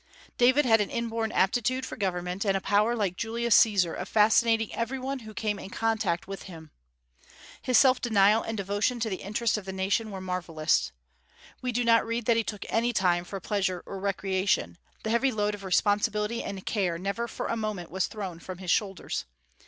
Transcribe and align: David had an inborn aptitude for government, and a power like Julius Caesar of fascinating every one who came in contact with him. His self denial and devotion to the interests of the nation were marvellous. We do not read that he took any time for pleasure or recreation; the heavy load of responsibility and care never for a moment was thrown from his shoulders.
David 0.39 0.65
had 0.65 0.81
an 0.81 0.89
inborn 0.89 1.31
aptitude 1.31 1.85
for 1.85 1.95
government, 1.95 2.43
and 2.43 2.57
a 2.57 2.59
power 2.59 2.95
like 2.95 3.15
Julius 3.17 3.53
Caesar 3.57 3.93
of 3.93 4.09
fascinating 4.09 4.73
every 4.73 4.97
one 4.97 5.19
who 5.19 5.31
came 5.35 5.59
in 5.59 5.69
contact 5.69 6.27
with 6.27 6.41
him. 6.49 6.71
His 7.61 7.77
self 7.77 8.01
denial 8.01 8.41
and 8.41 8.57
devotion 8.57 8.99
to 9.01 9.11
the 9.11 9.17
interests 9.21 9.57
of 9.57 9.65
the 9.65 9.71
nation 9.71 10.09
were 10.09 10.19
marvellous. 10.19 10.91
We 11.61 11.71
do 11.71 11.83
not 11.83 12.03
read 12.03 12.25
that 12.25 12.35
he 12.35 12.43
took 12.43 12.65
any 12.67 12.93
time 12.93 13.23
for 13.25 13.39
pleasure 13.39 13.83
or 13.85 13.99
recreation; 13.99 14.79
the 15.03 15.11
heavy 15.11 15.31
load 15.31 15.53
of 15.53 15.63
responsibility 15.63 16.41
and 16.41 16.65
care 16.65 16.97
never 16.97 17.27
for 17.27 17.45
a 17.45 17.55
moment 17.55 17.91
was 17.91 18.07
thrown 18.07 18.39
from 18.39 18.57
his 18.57 18.71
shoulders. 18.71 19.25